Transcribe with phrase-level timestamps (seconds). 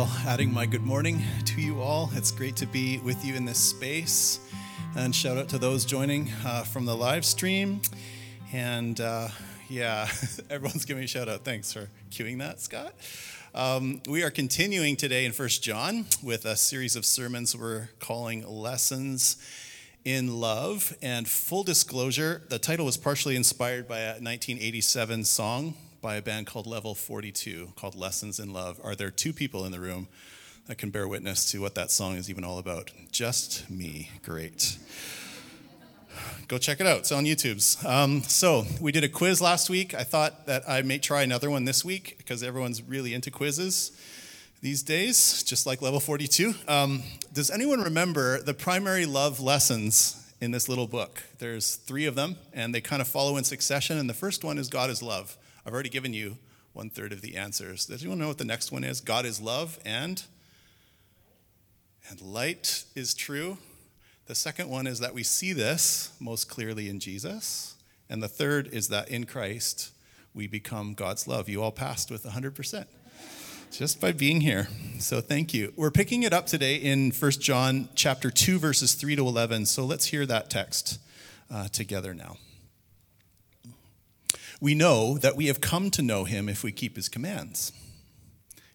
[0.00, 2.08] Well, adding my good morning to you all.
[2.14, 4.40] It's great to be with you in this space.
[4.96, 7.82] And shout out to those joining uh, from the live stream.
[8.50, 9.28] And uh,
[9.68, 10.08] yeah,
[10.50, 11.44] everyone's giving me a shout out.
[11.44, 12.94] Thanks for cueing that, Scott.
[13.54, 18.48] Um, we are continuing today in First John with a series of sermons we're calling
[18.48, 19.36] Lessons
[20.06, 20.96] in Love.
[21.02, 26.46] And full disclosure, the title was partially inspired by a 1987 song by a band
[26.46, 28.80] called Level 42 called Lessons in Love.
[28.82, 30.08] Are there two people in the room
[30.66, 32.90] that can bear witness to what that song is even all about?
[33.12, 34.10] Just me.
[34.22, 34.78] Great.
[36.48, 37.00] Go check it out.
[37.00, 37.84] It's on YouTube's.
[37.84, 39.94] Um, so, we did a quiz last week.
[39.94, 43.92] I thought that I may try another one this week because everyone's really into quizzes
[44.62, 46.54] these days, just like level 42.
[46.66, 51.22] Um, does anyone remember the primary love lessons in this little book?
[51.38, 53.96] There's three of them, and they kind of follow in succession.
[53.96, 55.36] And the first one is God is love.
[55.70, 56.36] I've already given you
[56.72, 57.86] one third of the answers.
[57.86, 59.00] Does anyone know what the next one is?
[59.00, 60.20] God is love and
[62.08, 63.56] and light is true.
[64.26, 67.76] The second one is that we see this most clearly in Jesus.
[68.08, 69.92] And the third is that in Christ
[70.34, 71.48] we become God's love.
[71.48, 72.86] You all passed with 100%
[73.70, 74.66] just by being here.
[74.98, 75.72] So thank you.
[75.76, 79.66] We're picking it up today in 1 John chapter 2 verses 3 to 11.
[79.66, 80.98] So let's hear that text
[81.48, 82.38] uh, together now.
[84.60, 87.72] We know that we have come to know him if we keep his commands.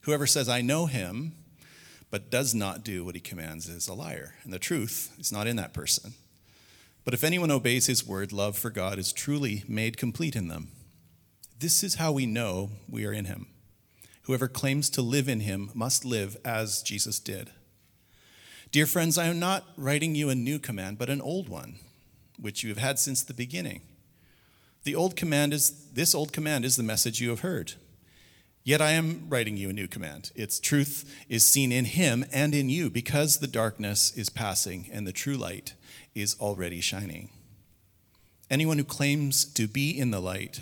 [0.01, 1.33] Whoever says, I know him,
[2.09, 5.47] but does not do what he commands is a liar, and the truth is not
[5.47, 6.13] in that person.
[7.03, 10.69] But if anyone obeys his word, love for God is truly made complete in them.
[11.59, 13.47] This is how we know we are in him.
[14.23, 17.51] Whoever claims to live in him must live as Jesus did.
[18.71, 21.75] Dear friends, I am not writing you a new command, but an old one,
[22.39, 23.81] which you have had since the beginning.
[24.85, 27.73] The old command is this old command is the message you have heard.
[28.63, 30.31] Yet I am writing you a new command.
[30.35, 35.05] Its truth is seen in him and in you because the darkness is passing and
[35.05, 35.73] the true light
[36.13, 37.29] is already shining.
[38.49, 40.61] Anyone who claims to be in the light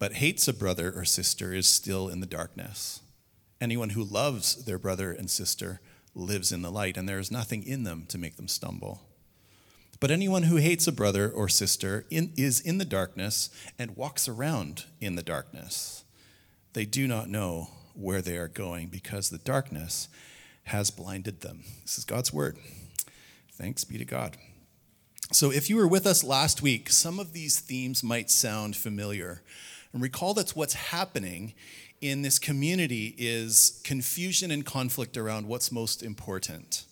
[0.00, 3.00] but hates a brother or sister is still in the darkness.
[3.60, 5.80] Anyone who loves their brother and sister
[6.16, 9.02] lives in the light, and there is nothing in them to make them stumble.
[10.02, 14.26] But anyone who hates a brother or sister in, is in the darkness and walks
[14.26, 16.02] around in the darkness.
[16.72, 20.08] They do not know where they are going because the darkness
[20.64, 21.62] has blinded them.
[21.82, 22.58] This is God's word.
[23.52, 24.36] Thanks be to God.
[25.30, 29.42] So, if you were with us last week, some of these themes might sound familiar.
[29.92, 31.54] And recall that's what's happening
[32.00, 36.86] in this community is confusion and conflict around what's most important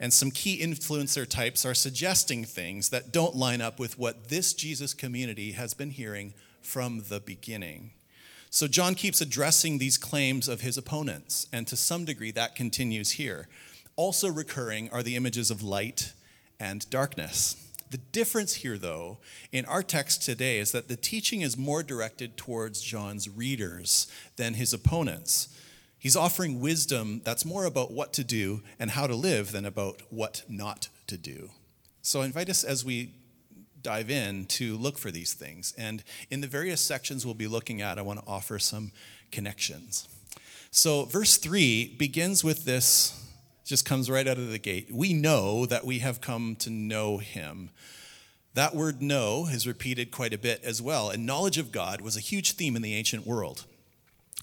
[0.00, 4.54] and some key influencer types are suggesting things that don't line up with what this
[4.54, 7.90] Jesus community has been hearing from the beginning.
[8.48, 13.12] So John keeps addressing these claims of his opponents, and to some degree that continues
[13.12, 13.46] here.
[13.94, 16.14] Also recurring are the images of light
[16.58, 17.54] and darkness.
[17.90, 19.18] The difference here, though,
[19.52, 24.06] in our text today is that the teaching is more directed towards John's readers
[24.36, 25.48] than his opponents.
[26.00, 30.00] He's offering wisdom that's more about what to do and how to live than about
[30.08, 31.50] what not to do.
[32.00, 33.12] So I invite us as we
[33.82, 35.74] dive in to look for these things.
[35.76, 38.92] And in the various sections we'll be looking at, I want to offer some
[39.30, 40.08] connections.
[40.70, 43.28] So, verse 3 begins with this,
[43.64, 44.88] just comes right out of the gate.
[44.90, 47.70] We know that we have come to know him.
[48.54, 51.10] That word know is repeated quite a bit as well.
[51.10, 53.66] And knowledge of God was a huge theme in the ancient world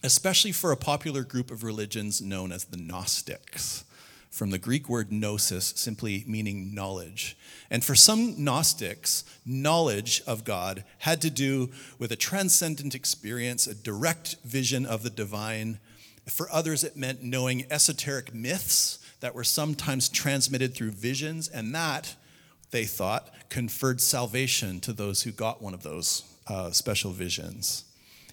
[0.03, 3.83] especially for a popular group of religions known as the Gnostics,
[4.29, 7.35] from the Greek word gnosis, simply meaning knowledge.
[7.71, 13.73] And for some Gnostics, knowledge of God had to do with a transcendent experience, a
[13.73, 15.79] direct vision of the divine.
[16.27, 22.15] For others, it meant knowing esoteric myths that were sometimes transmitted through visions, and that,
[22.69, 27.85] they thought, conferred salvation to those who got one of those uh, special visions.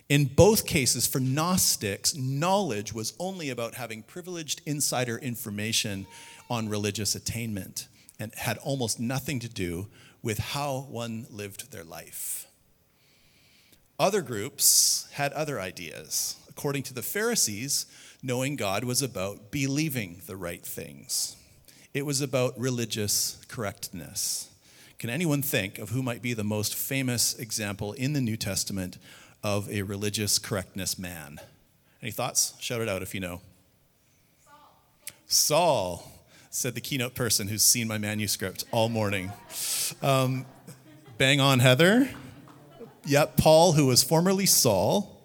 [0.08, 6.06] In both cases, for Gnostics, knowledge was only about having privileged insider information
[6.50, 7.88] on religious attainment
[8.20, 9.88] and had almost nothing to do
[10.22, 12.46] with how one lived their life.
[13.98, 16.36] Other groups had other ideas.
[16.48, 17.86] According to the Pharisees,
[18.22, 21.36] knowing God was about believing the right things,
[21.94, 24.50] it was about religious correctness.
[24.98, 28.98] Can anyone think of who might be the most famous example in the New Testament
[29.44, 31.38] of a religious correctness man.
[32.02, 32.54] Any thoughts?
[32.58, 33.42] Shout it out if you know.
[34.44, 34.82] Saul.
[35.26, 36.12] Saul,
[36.50, 39.30] said the keynote person who's seen my manuscript all morning.
[40.02, 40.46] Um,
[41.18, 42.08] bang on, Heather.
[43.06, 45.22] Yep, Paul, who was formerly Saul.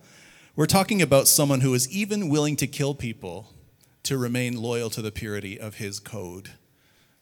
[0.55, 3.53] We're talking about someone who was even willing to kill people
[4.03, 6.49] to remain loyal to the purity of his code.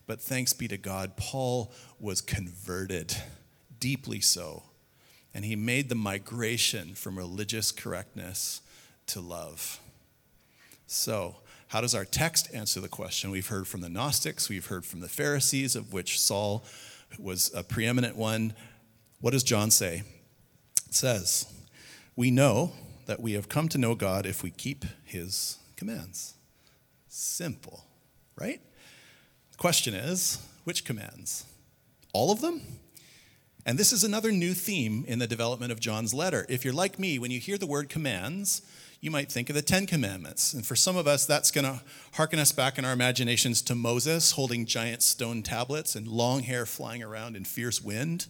[0.08, 3.16] But thanks be to God, Paul was converted,
[3.78, 4.64] deeply so.
[5.38, 8.60] And he made the migration from religious correctness
[9.06, 9.80] to love.
[10.88, 11.36] So,
[11.68, 13.30] how does our text answer the question?
[13.30, 16.66] We've heard from the Gnostics, we've heard from the Pharisees, of which Saul
[17.20, 18.56] was a preeminent one.
[19.22, 20.02] What does John say?
[20.88, 21.46] It says,
[22.16, 22.72] We know
[23.06, 26.34] that we have come to know God if we keep his commands.
[27.10, 27.86] Simple,
[28.36, 28.60] right?
[29.52, 31.46] The question is, which commands?
[32.12, 32.60] All of them?
[33.68, 36.46] And this is another new theme in the development of John's letter.
[36.48, 38.62] If you're like me, when you hear the word commands,
[39.02, 40.54] you might think of the Ten Commandments.
[40.54, 41.82] And for some of us, that's going to
[42.14, 46.66] harken us back in our imaginations to Moses holding giant stone tablets and long hair
[46.66, 48.28] flying around in fierce wind.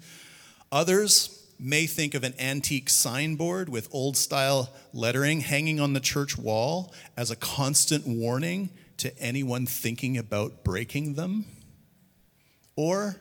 [0.71, 6.35] Others may think of an antique signboard with old style lettering hanging on the church
[6.35, 11.45] wall as a constant warning to anyone thinking about breaking them.
[12.75, 13.17] Or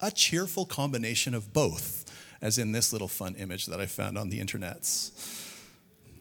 [0.00, 2.04] a cheerful combination of both,
[2.40, 5.10] as in this little fun image that I found on the internets.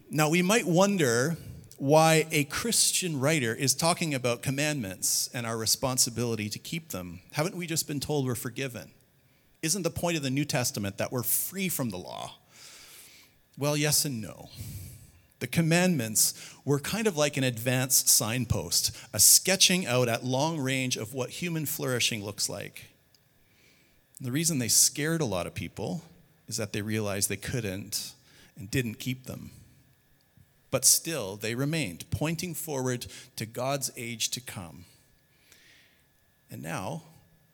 [0.10, 1.38] Now, we might wonder
[1.78, 7.20] why a Christian writer is talking about commandments and our responsibility to keep them.
[7.34, 8.92] Haven't we just been told we're forgiven?
[9.62, 12.36] Isn't the point of the New Testament that we're free from the law?
[13.58, 14.50] Well, yes and no.
[15.40, 16.34] The commandments
[16.64, 21.30] were kind of like an advanced signpost, a sketching out at long range of what
[21.30, 22.86] human flourishing looks like.
[24.22, 26.04] The reason they scared a lot of people
[26.48, 28.14] is that they realized they couldn't
[28.58, 29.52] and didn't keep them
[30.76, 33.06] but still they remained, pointing forward
[33.38, 34.84] to God's age to come.
[36.52, 37.04] And now,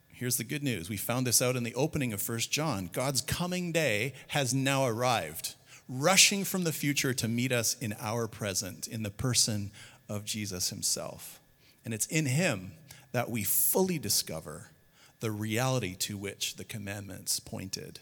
[0.07, 0.89] here's the good news.
[0.89, 2.89] We found this out in the opening of 1 John.
[2.91, 5.53] God's coming day has now arrived,
[5.87, 9.69] rushing from the future to meet us in our present, in the person
[10.09, 11.39] of Jesus himself.
[11.85, 12.71] And it's in him
[13.11, 14.71] that we fully discover
[15.21, 17.99] the reality to which the commandments pointed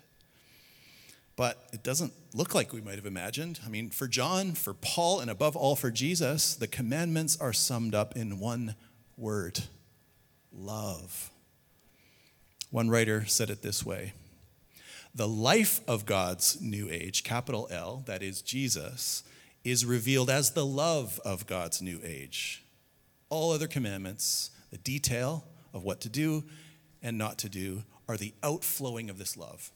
[1.39, 3.61] but it doesn't look like we might have imagined.
[3.65, 7.95] I mean, for John, for Paul, and above all for Jesus, the commandments are summed
[7.95, 8.75] up in one
[9.15, 9.61] word
[10.51, 11.31] love.
[12.71, 14.11] One writer said it this way
[15.15, 19.23] The life of God's new age, capital L, that is Jesus,
[19.63, 22.65] is revealed as the love of God's new age.
[23.29, 26.43] All other commandments, the detail of what to do
[27.01, 29.71] and not to do, are the outflowing of this love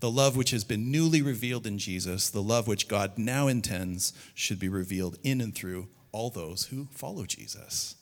[0.00, 4.14] the love which has been newly revealed in Jesus, the love which God now intends
[4.34, 7.94] should be revealed in and through all those who follow Jesus.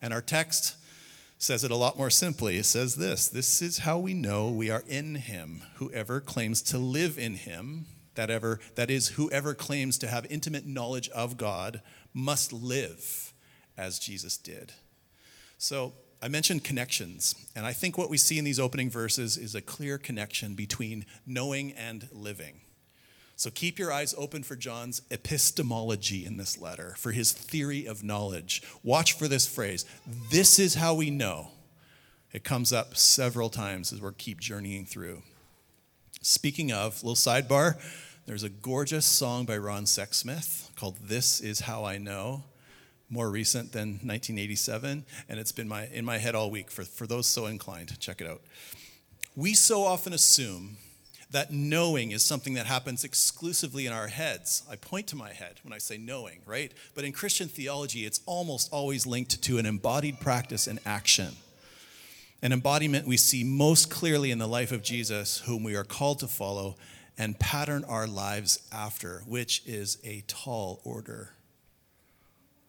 [0.00, 0.76] And our text
[1.38, 2.58] says it a lot more simply.
[2.58, 5.62] It says this This is how we know we are in him.
[5.76, 10.66] Whoever claims to live in him, that, ever, that is, whoever claims to have intimate
[10.66, 11.80] knowledge of God,
[12.12, 13.32] must live
[13.76, 14.72] as Jesus did.
[15.56, 19.54] So, I mentioned connections, and I think what we see in these opening verses is
[19.54, 22.60] a clear connection between knowing and living.
[23.36, 28.02] So keep your eyes open for John's epistemology in this letter, for his theory of
[28.02, 28.64] knowledge.
[28.82, 29.84] Watch for this phrase
[30.28, 31.52] this is how we know.
[32.32, 35.22] It comes up several times as we keep journeying through.
[36.20, 37.80] Speaking of, little sidebar,
[38.26, 42.42] there's a gorgeous song by Ron Sexsmith called This Is How I Know
[43.10, 47.06] more recent than 1987, and it's been my, in my head all week for, for
[47.06, 47.98] those so inclined.
[48.00, 48.42] Check it out.
[49.34, 50.76] We so often assume
[51.30, 54.62] that knowing is something that happens exclusively in our heads.
[54.70, 56.72] I point to my head when I say knowing, right?
[56.94, 61.36] But in Christian theology, it's almost always linked to an embodied practice and action.
[62.40, 66.20] An embodiment we see most clearly in the life of Jesus, whom we are called
[66.20, 66.76] to follow
[67.18, 71.32] and pattern our lives after, which is a tall order.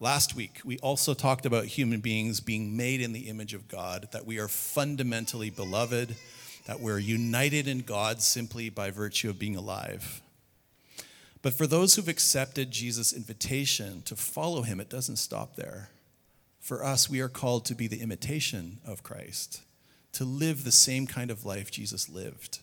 [0.02, 4.08] Last week, we also talked about human beings being made in the image of God,
[4.14, 6.16] that we are fundamentally beloved,
[6.68, 10.22] that we're united in God simply by virtue of being alive.
[11.42, 15.90] But for those who've accepted Jesus' invitation to follow him, it doesn't stop there.
[16.62, 19.64] For us, we are called to be the imitation of Christ,
[20.14, 22.60] to live the same kind of life Jesus lived.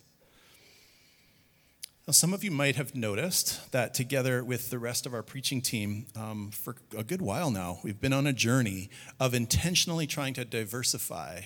[2.06, 5.60] Now, some of you might have noticed that together with the rest of our preaching
[5.60, 10.32] team, um, for a good while now, we've been on a journey of intentionally trying
[10.34, 11.40] to diversify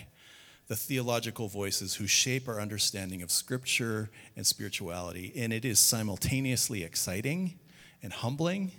[0.67, 5.33] the theological voices who shape our understanding of Scripture and spirituality.
[5.35, 7.59] And it is simultaneously exciting
[8.03, 8.73] and humbling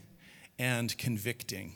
[0.60, 1.74] and convicting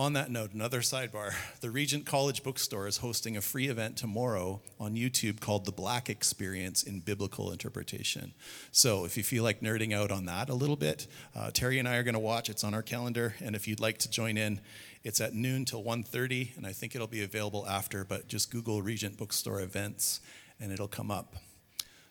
[0.00, 4.62] On that note, another sidebar the Regent College Bookstore is hosting a free event tomorrow
[4.80, 8.32] on YouTube called The Black Experience in Biblical Interpretation.
[8.72, 11.86] So if you feel like nerding out on that a little bit, uh, Terry and
[11.86, 12.48] I are going to watch.
[12.48, 13.34] It's on our calendar.
[13.40, 14.62] And if you'd like to join in,
[15.04, 18.80] it's at noon till 1.30, and I think it'll be available after, but just Google
[18.80, 20.22] Regent Bookstore events
[20.58, 21.36] and it'll come up.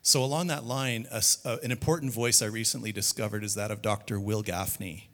[0.04, 3.82] So, along that line, a, a, an important voice I recently discovered is that of
[3.82, 4.20] Dr.
[4.20, 5.06] Wil Gafney.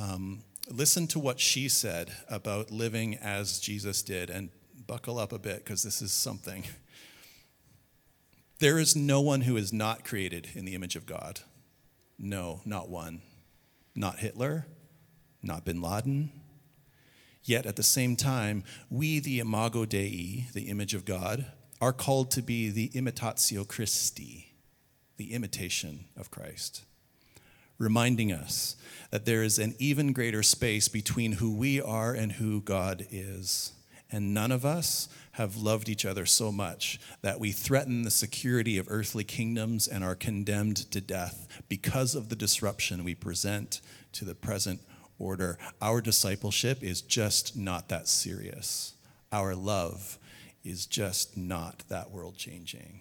[0.00, 4.50] Um, listen to what she said about living as Jesus did and
[4.86, 6.64] buckle up a bit because this is something.
[8.58, 11.40] There is no one who is not created in the image of God.
[12.18, 13.20] No, not one.
[13.94, 14.66] Not Hitler,
[15.42, 16.32] not bin Laden.
[17.42, 21.46] Yet at the same time, we, the imago Dei, the image of God,
[21.80, 24.54] are called to be the imitatio Christi,
[25.18, 26.82] the imitation of Christ
[27.78, 28.76] reminding us
[29.10, 33.72] that there is an even greater space between who we are and who God is.
[34.10, 38.78] And none of us have loved each other so much that we threaten the security
[38.78, 43.80] of earthly kingdoms and are condemned to death because of the disruption we present
[44.12, 44.80] to the present
[45.18, 45.58] order.
[45.82, 48.94] Our discipleship is just not that serious.
[49.32, 50.18] Our love
[50.64, 53.00] is just not that world changing.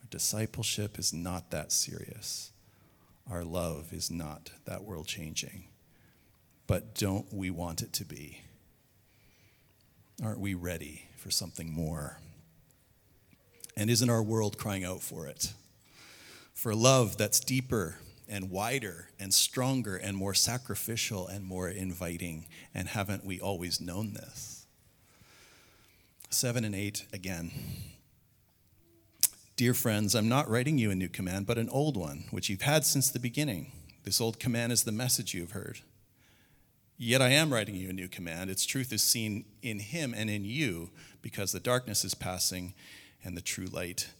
[0.00, 2.52] Our discipleship is not that serious
[3.30, 5.64] our love is not that world changing.
[6.66, 8.42] But don't we want it to be?
[10.22, 12.18] Aren't we ready for something more?
[13.76, 15.52] And isn't our world crying out for it?
[16.52, 22.46] For love that's deeper and wider and stronger and more sacrificial and more inviting.
[22.74, 24.66] And haven't we always known this?
[26.30, 27.50] Seven and eight again.
[29.58, 32.62] Dear friends, I'm not writing you a new command, but an old one, which you've
[32.62, 33.72] had since the beginning.
[34.04, 35.80] This old command is the message you have heard.
[36.96, 38.50] Yet I am writing you a new command.
[38.50, 40.90] Its truth is seen in him and in you,
[41.22, 42.72] because the darkness is passing
[43.24, 44.10] and the true light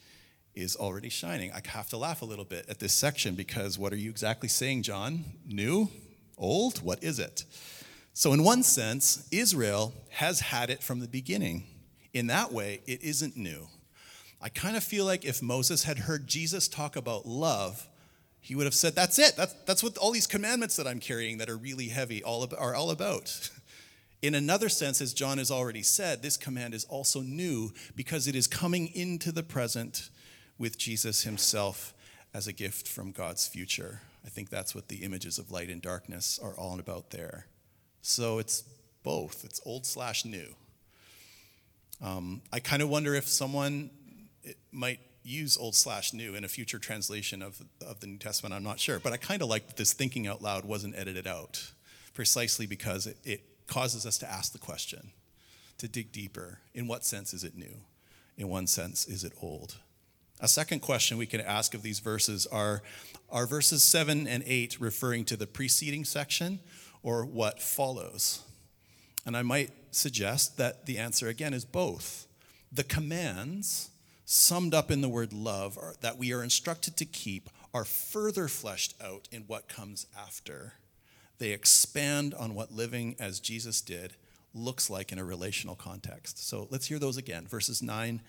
[0.57, 1.53] is already shining.
[1.53, 4.49] I have to laugh a little bit at this section because what are you exactly
[4.49, 5.25] saying, John?
[5.47, 5.89] New?
[6.37, 6.83] Old?
[6.83, 7.45] What is it?
[8.13, 11.63] So, in one sense, Israel has had it from the beginning.
[12.13, 13.69] In that way, it isn't new.
[14.41, 17.89] I kind of feel like if Moses had heard Jesus talk about love,
[18.41, 19.37] he would have said, That's it.
[19.37, 22.75] That's, that's what all these commandments that I'm carrying that are really heavy all are
[22.75, 23.51] all about.
[24.23, 28.35] In another sense, as John has already said, this command is also new because it
[28.35, 30.11] is coming into the present
[30.59, 31.95] with Jesus himself
[32.35, 34.01] as a gift from God's future.
[34.27, 37.47] I think that's what the images of light and darkness are all about there.
[38.03, 38.65] So it's
[39.05, 40.55] both, it's old slash new.
[42.03, 43.91] Um, I kind of wonder if someone
[44.49, 48.55] it might use old slash new in a future translation of, of the New Testament.
[48.55, 48.99] I'm not sure.
[48.99, 51.73] But I kind of like that this thinking out loud wasn't edited out
[52.15, 55.11] precisely because it, it causes us to ask the question,
[55.77, 56.59] to dig deeper.
[56.75, 57.83] In what sense is it new?
[58.37, 59.77] In one sense, is it old?
[60.41, 62.83] A second question we can ask of these verses are
[63.31, 66.61] Are verses 7 and 8 referring to the preceding section
[67.03, 68.43] or what follows?
[69.27, 72.27] And I might suggest that the answer again is both.
[72.73, 73.91] The commands
[74.31, 78.95] summed up in the word love that we are instructed to keep are further fleshed
[79.03, 80.75] out in what comes after.
[81.39, 84.13] They expand on what living as Jesus did
[84.53, 86.47] looks like in a relational context.
[86.47, 88.21] So let's hear those again verses 9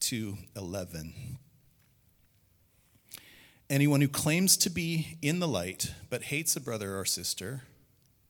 [0.00, 1.14] to 11.
[3.70, 7.62] Anyone who claims to be in the light but hates a brother or sister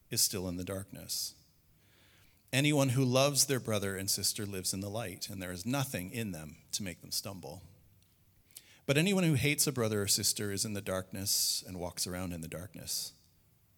[0.08, 1.34] is still in the darkness.
[2.52, 6.10] Anyone who loves their brother and sister lives in the light, and there is nothing
[6.10, 7.62] in them to make them stumble.
[8.86, 12.32] But anyone who hates a brother or sister is in the darkness and walks around
[12.32, 13.12] in the darkness.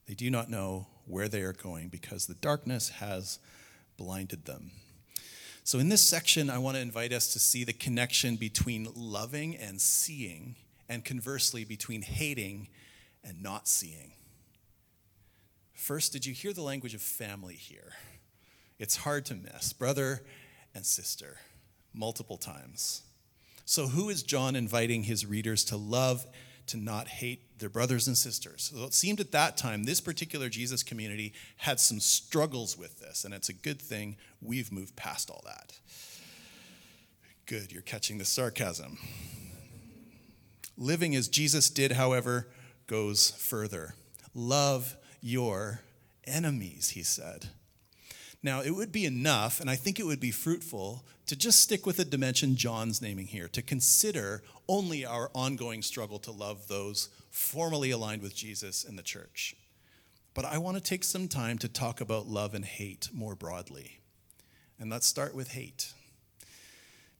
[0.06, 3.40] They do not know where they are going because the darkness has
[3.96, 4.70] blinded them.
[5.64, 9.56] So, in this section, I want to invite us to see the connection between loving
[9.56, 10.54] and seeing,
[10.88, 12.68] and conversely, between hating
[13.24, 14.12] and not seeing.
[15.74, 17.94] First, did you hear the language of family here?
[18.80, 19.74] It's hard to miss.
[19.74, 20.22] Brother
[20.74, 21.36] and sister,
[21.92, 23.02] multiple times.
[23.66, 26.26] So, who is John inviting his readers to love,
[26.68, 28.72] to not hate their brothers and sisters?
[28.74, 33.24] So, it seemed at that time this particular Jesus community had some struggles with this,
[33.24, 35.78] and it's a good thing we've moved past all that.
[37.44, 38.96] Good, you're catching the sarcasm.
[40.78, 42.48] Living as Jesus did, however,
[42.86, 43.94] goes further.
[44.34, 45.82] Love your
[46.24, 47.50] enemies, he said.
[48.42, 51.84] Now, it would be enough, and I think it would be fruitful, to just stick
[51.84, 57.10] with the dimension John's naming here, to consider only our ongoing struggle to love those
[57.30, 59.54] formally aligned with Jesus in the church.
[60.32, 64.00] But I want to take some time to talk about love and hate more broadly.
[64.78, 65.92] And let's start with hate.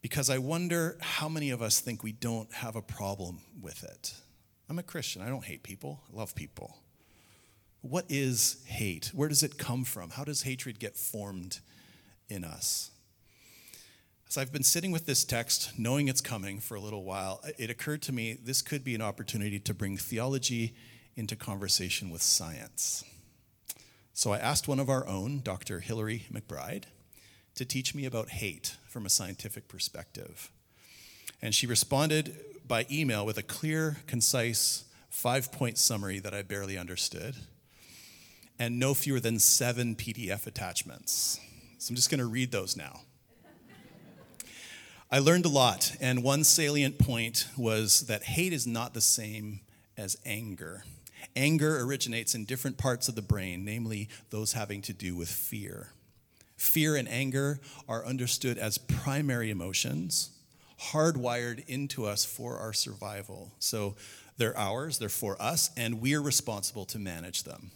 [0.01, 4.15] Because I wonder how many of us think we don't have a problem with it.
[4.71, 5.21] I'm a Christian.
[5.21, 6.79] I don't hate people, I love people.
[7.83, 9.11] What is hate?
[9.15, 10.11] Where does it come from?
[10.11, 11.61] How does hatred get formed
[12.29, 12.91] in us?
[14.29, 17.71] As I've been sitting with this text, knowing it's coming for a little while, it
[17.71, 20.75] occurred to me this could be an opportunity to bring theology
[21.17, 23.03] into conversation with science.
[24.13, 25.81] So I asked one of our own, Dr.
[25.81, 26.85] Hillary McBride,
[27.55, 30.51] to teach me about hate from a scientific perspective.
[31.41, 36.79] And she responded by email with a clear, concise, five point summary that I barely
[36.79, 37.35] understood,
[38.61, 41.41] and no fewer than seven PDF attachments.
[41.79, 43.01] So I'm just going to read those now.
[45.11, 49.61] I learned a lot, and one salient point was that hate is not the same
[49.97, 50.85] as anger.
[51.35, 55.89] Anger originates in different parts of the brain, namely those having to do with fear.
[56.57, 60.31] Fear and anger are understood as primary emotions,
[60.93, 63.53] hardwired into us for our survival.
[63.59, 63.97] So
[64.37, 67.71] they're ours, they're for us, and we're responsible to manage them.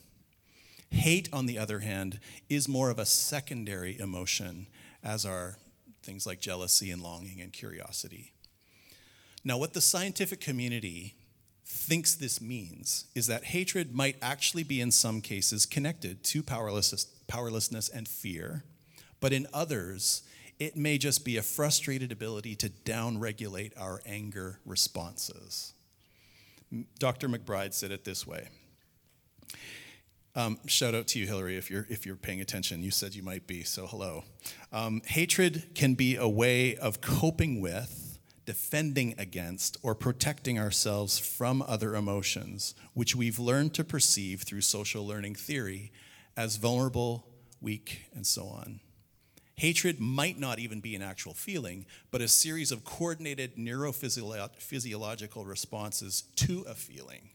[0.91, 4.67] Hate, on the other hand, is more of a secondary emotion,
[5.03, 5.59] as are
[6.03, 8.33] things like jealousy and longing and curiosity.
[9.43, 11.15] Now, what the scientific community
[11.67, 17.89] thinks this means is that hatred might actually be, in some cases, connected to powerlessness
[17.89, 18.65] and fear,
[19.21, 20.23] but in others,
[20.59, 25.73] it may just be a frustrated ability to downregulate our anger responses.
[26.99, 27.29] Dr.
[27.29, 28.49] McBride said it this way.
[30.37, 32.83] Um, shout out to you, Hillary, if you're if you're paying attention.
[32.83, 34.25] You said you might be, so hello.
[34.73, 41.63] Um, hatred can be a way of coping with, defending against, or protecting ourselves from
[41.63, 45.93] other emotions, which we've learned to perceive through social learning theory
[46.37, 47.29] as vulnerable,
[47.61, 48.81] weak, and so on.
[49.55, 56.23] Hatred might not even be an actual feeling, but a series of coordinated neurophysiological responses
[56.35, 57.31] to a feeling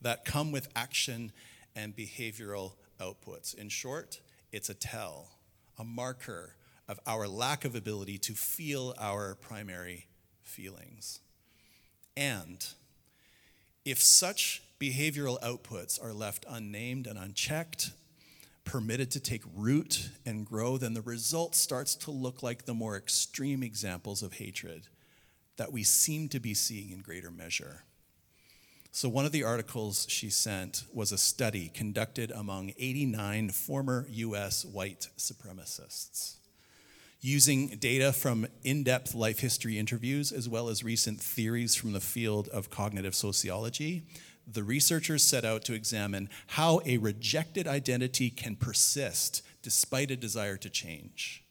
[0.00, 1.30] that come with action
[1.74, 3.54] and behavioral outputs.
[3.54, 4.20] In short,
[4.52, 5.30] it's a tell,
[5.78, 6.56] a marker
[6.88, 10.06] of our lack of ability to feel our primary
[10.42, 11.20] feelings.
[12.16, 12.64] And
[13.84, 17.92] if such behavioral outputs are left unnamed and unchecked,
[18.64, 22.96] permitted to take root and grow, then the result starts to look like the more
[22.96, 24.88] extreme examples of hatred
[25.56, 27.84] that we seem to be seeing in greater measure.
[28.94, 34.66] So, one of the articles she sent was a study conducted among 89 former US
[34.66, 36.34] white supremacists.
[37.22, 42.00] Using data from in depth life history interviews, as well as recent theories from the
[42.00, 44.02] field of cognitive sociology,
[44.46, 50.58] the researchers set out to examine how a rejected identity can persist despite a desire
[50.58, 51.42] to change.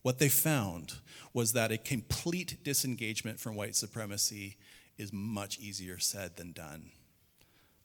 [0.00, 0.94] What they found
[1.34, 4.56] was that a complete disengagement from white supremacy
[5.02, 6.92] is much easier said than done.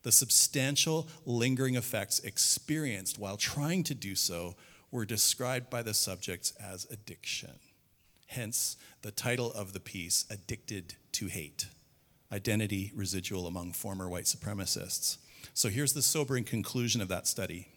[0.02, 4.54] The substantial lingering effects experienced while trying to do so
[4.90, 7.58] were described by the subjects as addiction.
[8.28, 11.66] Hence, the title of the piece, Addicted to Hate
[12.30, 15.18] identity residual among former white supremacists.
[15.54, 17.68] So here's the sobering conclusion of that study.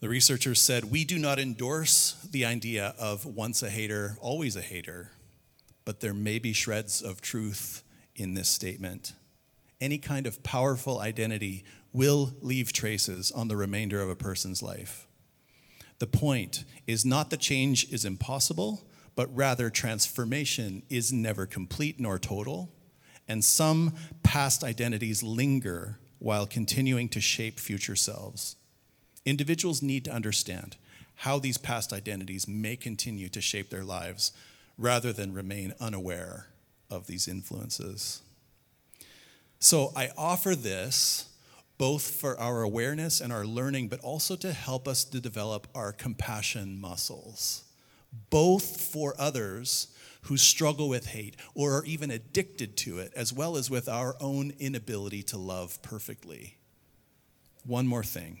[0.00, 4.60] The researchers said, We do not endorse the idea of once a hater, always a
[4.60, 5.10] hater,
[5.88, 7.82] but there may be shreds of truth
[8.14, 9.14] in this statement.
[9.80, 15.06] Any kind of powerful identity will leave traces on the remainder of a person's life.
[15.98, 22.18] The point is not that change is impossible, but rather transformation is never complete nor
[22.18, 22.70] total,
[23.26, 28.56] and some past identities linger while continuing to shape future selves.
[29.24, 30.76] Individuals need to understand
[31.14, 34.32] how these past identities may continue to shape their lives
[34.78, 36.46] rather than remain unaware
[36.90, 38.22] of these influences.
[39.58, 41.26] So I offer this
[41.76, 45.92] both for our awareness and our learning, but also to help us to develop our
[45.92, 47.64] compassion muscles
[48.30, 49.88] both for others
[50.22, 54.14] who struggle with hate or are even addicted to it, as well as with our
[54.20, 56.56] own inability to love perfectly.
[57.64, 58.40] One more thing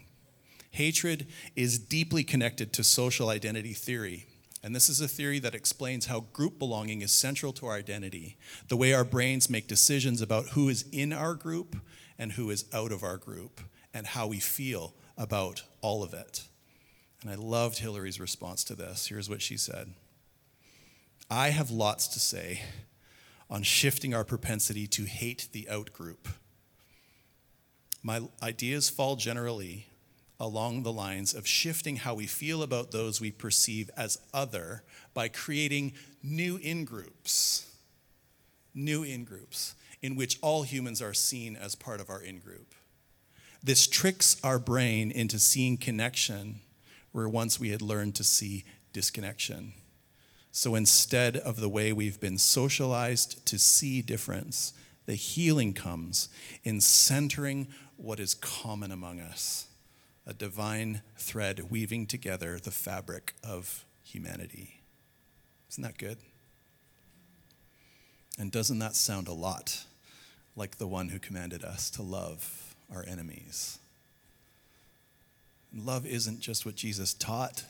[0.70, 4.26] hatred is deeply connected to social identity theory.
[4.68, 8.36] And this is a theory that explains how group belonging is central to our identity,
[8.68, 11.76] the way our brains make decisions about who is in our group
[12.18, 13.62] and who is out of our group,
[13.94, 16.48] and how we feel about all of it.
[17.22, 19.06] And I loved Hillary's response to this.
[19.06, 19.94] Here's what she said
[21.30, 22.60] I have lots to say
[23.48, 26.28] on shifting our propensity to hate the out group.
[28.02, 29.86] My ideas fall generally
[30.40, 34.82] along the lines of shifting how we feel about those we perceive as other
[35.14, 37.66] by creating new in groups.
[38.74, 42.74] New in groups in which all humans are seen as part of our in group.
[43.62, 46.60] This tricks our brain into seeing connection
[47.10, 49.72] where once we had learned to see disconnection.
[50.52, 54.72] So instead of the way we've been socialized to see difference,
[55.06, 56.28] the healing comes
[56.62, 59.67] in centering what is common among us
[60.28, 64.82] a divine thread weaving together the fabric of humanity.
[65.70, 66.18] Isn't that good?
[68.38, 69.84] And doesn't that sound a lot
[70.54, 73.78] like the one who commanded us to love our enemies?
[75.74, 77.64] love isn't just what Jesus taught,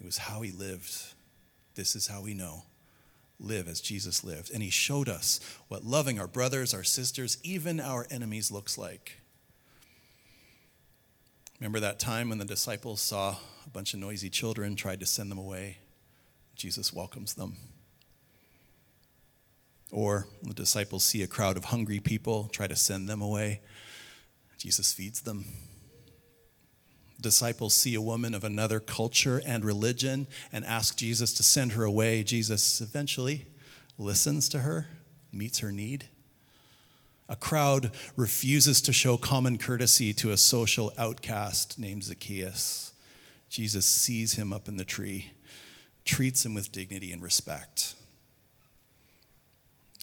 [0.00, 0.94] it was how he lived.
[1.74, 2.62] This is how we know.
[3.40, 4.50] Live as Jesus lived.
[4.52, 9.18] And he showed us what loving our brothers, our sisters, even our enemies looks like.
[11.60, 15.30] Remember that time when the disciples saw a bunch of noisy children, tried to send
[15.30, 15.78] them away?
[16.54, 17.56] Jesus welcomes them.
[19.90, 23.60] Or the disciples see a crowd of hungry people, try to send them away.
[24.56, 25.46] Jesus feeds them.
[27.20, 31.82] Disciples see a woman of another culture and religion and ask Jesus to send her
[31.82, 32.22] away.
[32.22, 33.46] Jesus eventually
[33.96, 34.86] listens to her,
[35.32, 36.08] meets her need.
[37.28, 42.92] A crowd refuses to show common courtesy to a social outcast named Zacchaeus.
[43.50, 45.32] Jesus sees him up in the tree,
[46.04, 47.94] treats him with dignity and respect.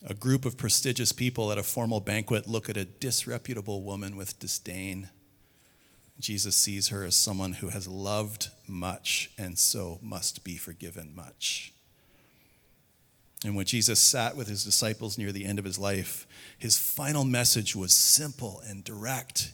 [0.08, 4.38] A group of prestigious people at a formal banquet look at a disreputable woman with
[4.38, 5.10] disdain.
[6.20, 11.75] Jesus sees her as someone who has loved much and so must be forgiven much.
[13.46, 16.26] And when Jesus sat with his disciples near the end of his life,
[16.58, 19.52] his final message was simple and direct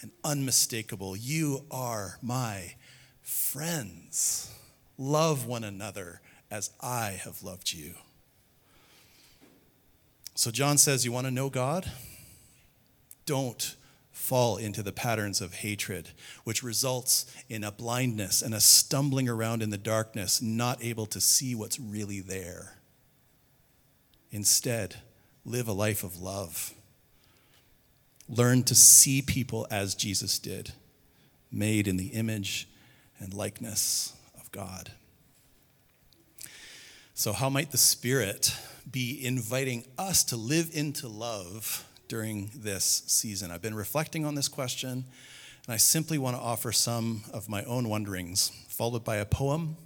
[0.00, 1.16] and unmistakable.
[1.16, 2.74] You are my
[3.22, 4.52] friends.
[4.96, 6.20] Love one another
[6.50, 7.94] as I have loved you.
[10.34, 11.88] So, John says, You want to know God?
[13.24, 13.76] Don't
[14.10, 16.08] fall into the patterns of hatred,
[16.42, 21.20] which results in a blindness and a stumbling around in the darkness, not able to
[21.20, 22.77] see what's really there.
[24.30, 24.96] Instead,
[25.44, 26.74] live a life of love.
[28.28, 30.72] Learn to see people as Jesus did,
[31.50, 32.68] made in the image
[33.18, 34.92] and likeness of God.
[37.14, 38.54] So, how might the Spirit
[38.88, 43.50] be inviting us to live into love during this season?
[43.50, 44.90] I've been reflecting on this question,
[45.66, 49.76] and I simply want to offer some of my own wonderings, followed by a poem,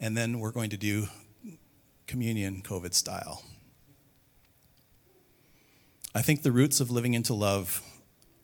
[0.00, 1.08] and then we're going to do
[2.06, 3.42] communion COVID style.
[6.16, 7.82] I think the roots of living into love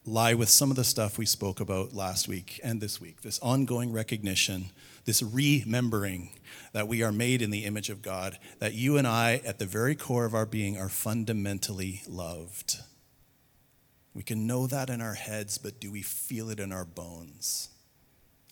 [0.04, 3.38] lie with some of the stuff we spoke about last week and this week this
[3.38, 4.66] ongoing recognition,
[5.06, 6.32] this remembering
[6.74, 9.64] that we are made in the image of God, that you and I, at the
[9.64, 12.76] very core of our being, are fundamentally loved.
[14.12, 17.70] We can know that in our heads, but do we feel it in our bones?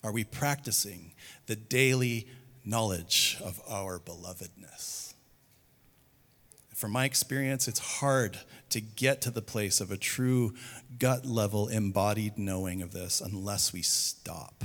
[0.03, 1.11] Are we practicing
[1.45, 2.27] the daily
[2.65, 5.13] knowledge of our belovedness?
[6.81, 8.39] From my experience, it's hard
[8.71, 10.55] to get to the place of a true
[10.97, 14.63] gut level embodied knowing of this unless we stop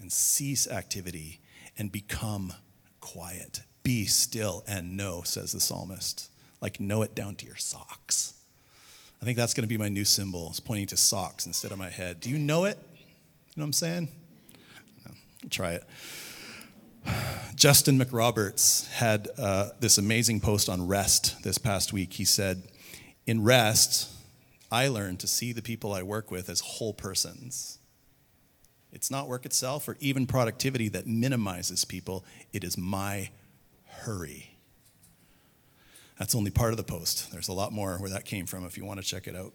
[0.00, 1.40] and cease activity
[1.76, 2.54] and become
[3.02, 3.60] quiet.
[3.82, 6.30] Be still and know, says the psalmist.
[6.62, 8.32] Like, know it down to your socks.
[9.20, 10.48] I think that's going to be my new symbol.
[10.48, 12.20] It's pointing to socks instead of my head.
[12.20, 12.78] Do you know it?
[12.80, 14.08] You know what I'm saying?
[15.06, 15.12] No,
[15.50, 15.84] try it.
[17.54, 22.14] Justin McRoberts had uh, this amazing post on rest this past week.
[22.14, 22.62] He said,
[23.26, 24.10] In rest,
[24.70, 27.78] I learn to see the people I work with as whole persons.
[28.92, 33.30] It's not work itself or even productivity that minimizes people, it is my
[33.86, 34.50] hurry.
[36.18, 37.32] That's only part of the post.
[37.32, 39.52] There's a lot more where that came from if you want to check it out.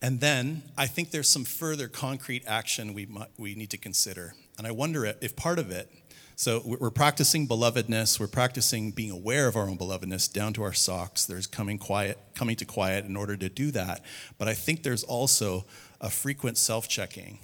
[0.00, 4.34] And then I think there's some further concrete action we, might, we need to consider.
[4.58, 5.90] And I wonder if part of it,
[6.36, 10.72] so we're practicing belovedness, we're practicing being aware of our own belovedness down to our
[10.72, 11.24] socks.
[11.24, 14.04] There's coming quiet, coming to quiet in order to do that.
[14.36, 15.64] But I think there's also
[16.00, 17.38] a frequent self-checking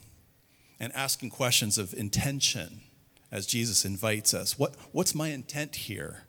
[0.79, 2.81] and asking questions of intention
[3.33, 4.59] as Jesus invites us.
[4.59, 6.25] What, what's my intent here?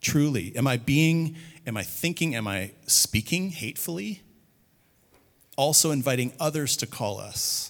[0.00, 4.22] Truly, am I being, am I thinking, am I speaking hatefully?
[5.60, 7.69] also inviting others to call us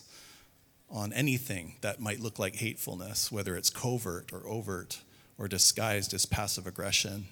[0.90, 5.02] on anything that might look like hatefulness, whether it's covert or overt
[5.38, 7.26] or disguised as passive aggression.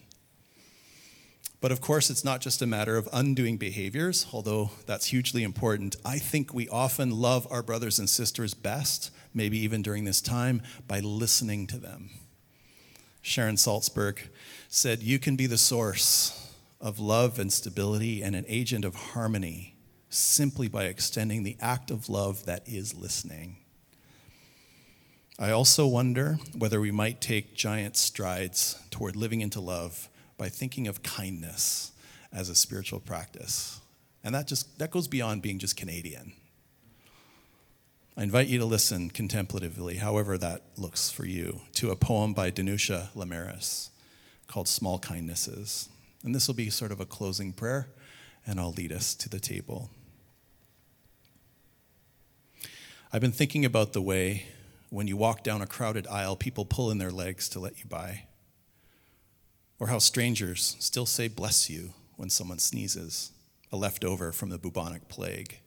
[1.60, 5.96] But of course, it's not just a matter of undoing behaviors, although that's hugely important.
[6.04, 10.62] I think we often love our brothers and sisters best, maybe even during this time,
[10.86, 12.10] by listening to them.
[13.22, 14.28] Sharon Salzberg
[14.68, 19.74] said, You can be the source of love and stability and an agent of harmony
[20.10, 23.56] simply by extending the act of love that is listening.
[25.38, 30.88] I also wonder whether we might take giant strides toward living into love by thinking
[30.88, 31.92] of kindness
[32.32, 33.80] as a spiritual practice.
[34.24, 36.32] And that just that goes beyond being just Canadian.
[38.16, 42.50] I invite you to listen contemplatively, however that looks for you, to a poem by
[42.50, 43.90] Danusha Laméris
[44.48, 45.88] called Small Kindnesses.
[46.24, 47.86] And this will be sort of a closing prayer,
[48.44, 49.90] and I'll lead us to the table.
[53.12, 54.46] I've been thinking about the way
[54.90, 57.86] when you walk down a crowded aisle, people pull in their legs to let you
[57.86, 58.28] by
[59.78, 63.30] or how strangers still say bless you when someone sneezes,
[63.70, 65.60] a leftover from the bubonic plague.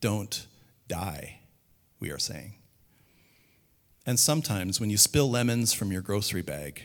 [0.00, 0.46] Don't
[0.88, 1.40] die,
[2.00, 2.54] we are saying.
[4.04, 6.82] And sometimes when you spill lemons from your grocery bag,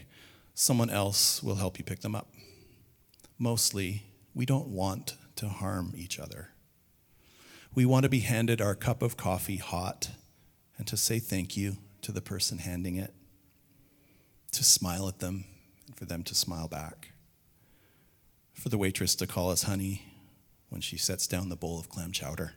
[0.53, 2.29] someone else will help you pick them up.
[3.37, 6.49] Mostly, we don't want to harm each other.
[7.75, 10.09] We want to be handed our cup of coffee hot
[10.77, 13.13] and to say thank you to the person handing it,
[14.51, 15.45] to smile at them
[15.85, 17.11] and for them to smile back.
[18.53, 20.09] For the waitress to call us honey
[20.69, 22.53] when she sets down the bowl of clam chowder.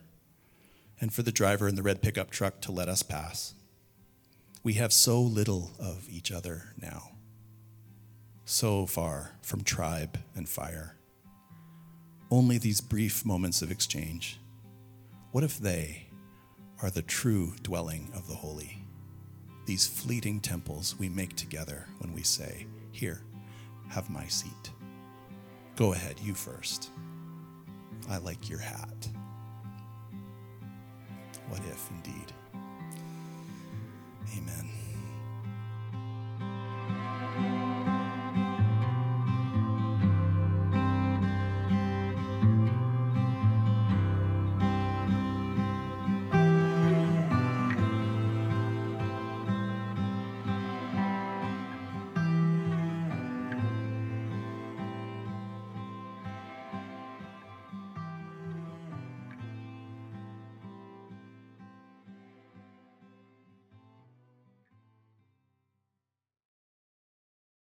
[1.00, 3.54] And for the driver in the red pickup truck to let us pass.
[4.62, 7.10] We have so little of each other now.
[8.44, 10.96] So far from tribe and fire.
[12.30, 14.38] Only these brief moments of exchange.
[15.32, 16.08] What if they
[16.82, 18.84] are the true dwelling of the holy?
[19.64, 23.22] These fleeting temples we make together when we say, here,
[23.88, 24.70] have my seat.
[25.74, 26.90] Go ahead, you first.
[28.10, 29.08] I like your hat.
[31.48, 32.32] What if, indeed?
[34.36, 34.68] Amen.